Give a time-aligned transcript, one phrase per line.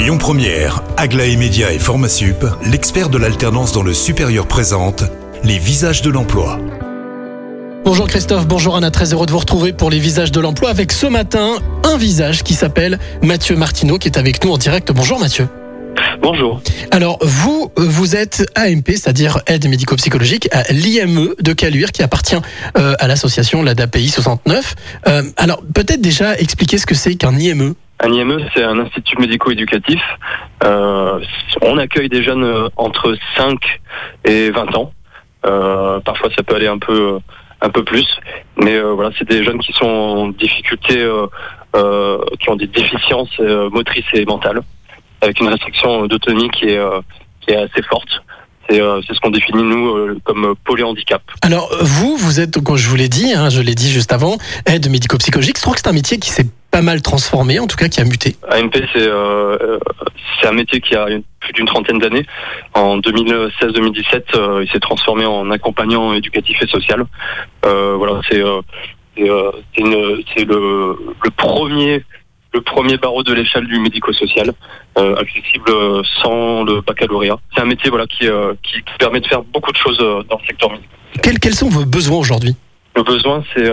[0.00, 5.04] Lyon Première, Aglaé Média et Formasup, l'expert de l'alternance dans le supérieur présente
[5.44, 6.58] les visages de l'emploi.
[7.84, 10.90] Bonjour Christophe, bonjour Anna, très heureux de vous retrouver pour les visages de l'emploi avec
[10.90, 14.90] ce matin un visage qui s'appelle Mathieu Martineau qui est avec nous en direct.
[14.90, 15.48] Bonjour Mathieu.
[16.22, 16.62] Bonjour.
[16.92, 22.40] Alors vous, vous êtes AMP, c'est-à-dire aide médico-psychologique à l'IME de Caluire qui appartient
[22.78, 24.74] euh, à l'association l'ADAPI 69.
[25.08, 27.74] Euh, alors peut-être déjà expliquer ce que c'est qu'un IME.
[28.02, 30.00] Un IME, c'est un institut médico-éducatif.
[30.64, 31.20] Euh,
[31.60, 33.58] on accueille des jeunes euh, entre 5
[34.24, 34.92] et 20 ans.
[35.44, 37.18] Euh, parfois, ça peut aller un peu,
[37.60, 38.06] un peu plus.
[38.56, 41.06] Mais voilà, c'est des jeunes qui sont en difficulté,
[41.74, 44.60] qui ont des déficiences motrices et mentales,
[45.20, 46.80] avec une restriction d'autonomie qui est,
[47.40, 48.22] qui est assez forte.
[48.68, 51.22] C'est ce qu'on définit, nous, comme polyhandicap.
[51.42, 54.36] Alors vous, vous êtes, comme je vous l'ai dit, hein, je l'ai dit juste avant,
[54.66, 55.56] aide médico-psychologique.
[55.56, 58.00] Je trouve que c'est un métier qui s'est pas mal transformé, en tout cas qui
[58.00, 58.36] a muté.
[58.48, 59.78] AMP, c'est euh,
[60.40, 61.06] c'est un métier qui a
[61.40, 62.24] plus d'une trentaine d'années.
[62.74, 67.04] En 2016-2017, euh, il s'est transformé en accompagnant éducatif et social.
[67.66, 69.52] Euh, voilà, c'est le,
[70.36, 72.04] le premier
[72.52, 74.52] le premier barreau de l'échelle du médico-social,
[74.96, 75.70] accessible
[76.20, 77.38] sans le baccalauréat.
[77.54, 78.26] C'est un métier voilà qui,
[78.64, 80.90] qui permet de faire beaucoup de choses dans le secteur médical.
[81.22, 82.56] Quels, quels sont vos besoins aujourd'hui?
[82.96, 83.70] Le besoin, c'est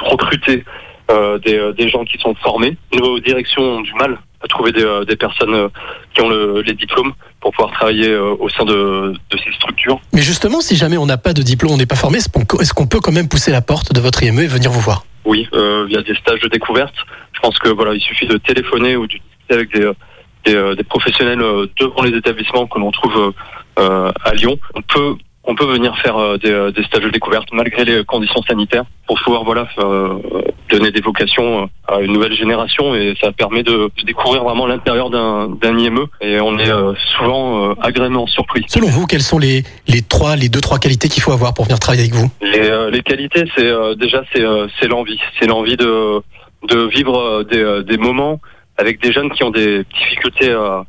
[0.00, 0.64] recruter
[1.08, 2.76] des, euh, des gens qui sont formés.
[2.94, 5.68] Nos directions ont du mal à trouver des, euh, des personnes euh,
[6.14, 10.00] qui ont le- les diplômes pour pouvoir travailler euh, au sein de, de ces structures.
[10.12, 12.86] Mais justement, si jamais on n'a pas de diplôme, on n'est pas formé, est-ce qu'on
[12.86, 15.04] peut quand même pousser la porte de votre IME et venir vous voir?
[15.24, 16.94] Oui, euh, via des stages de découverte.
[17.32, 19.92] Je pense que voilà, il suffit de téléphoner ou de discuter avec des, euh,
[20.44, 23.30] des, euh, des professionnels euh, devant les établissements que l'on trouve euh,
[23.78, 24.58] euh, à Lyon.
[24.74, 28.04] On peut on peut venir faire euh, des, euh, des stages de découverte malgré les
[28.04, 30.20] conditions sanitaires pour pouvoir voilà faire, euh,
[30.72, 35.10] donner des vocations euh, à une nouvelle génération et ça permet de découvrir vraiment l'intérieur
[35.10, 38.64] d'un d'un IME et on est euh, souvent euh, agréablement surpris.
[38.68, 41.64] Selon vous, quelles sont les, les trois, les deux, trois qualités qu'il faut avoir pour
[41.66, 42.30] venir travailler avec vous?
[42.40, 44.44] Les, les qualités, c'est déjà c'est
[44.80, 46.20] c'est l'envie, c'est l'envie de
[46.72, 48.40] de vivre des, des moments
[48.78, 50.80] avec des jeunes qui ont des difficultés euh,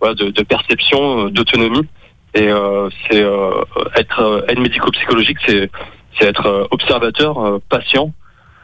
[0.00, 1.86] voilà, de, de perception, d'autonomie.
[2.34, 3.64] Et euh, c'est euh,
[3.96, 5.70] être aide médico-psychologique, c'est
[6.18, 8.12] c'est être observateur, patient,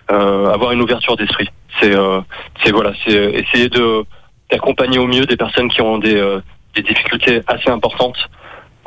[0.09, 1.49] avoir une ouverture d'esprit.
[1.81, 2.21] C'est euh,
[2.63, 4.05] c'est voilà, c'est essayer de
[4.51, 6.41] d'accompagner au mieux des personnes qui ont des euh,
[6.75, 8.29] des difficultés assez importantes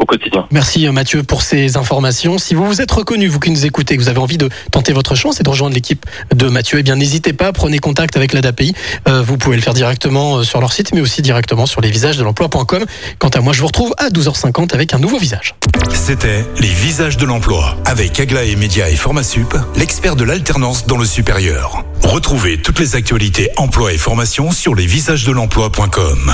[0.01, 0.45] au quotidien.
[0.51, 2.37] Merci Mathieu pour ces informations.
[2.37, 4.93] Si vous vous êtes reconnu, vous qui nous écoutez, que vous avez envie de tenter
[4.93, 8.33] votre chance et de rejoindre l'équipe de Mathieu, eh bien n'hésitez pas, prenez contact avec
[8.33, 8.73] l'ADAPI.
[9.07, 12.85] Euh, vous pouvez le faire directement euh, sur leur site, mais aussi directement sur lesvisagesdelemploi.com.
[13.19, 15.55] Quant à moi, je vous retrouve à 12h50 avec un nouveau visage.
[15.93, 21.05] C'était les visages de l'emploi avec Aglaé Média et Formasup, l'expert de l'alternance dans le
[21.05, 21.83] supérieur.
[22.03, 26.33] Retrouvez toutes les actualités emploi et formation sur lesvisagesdelemploi.com.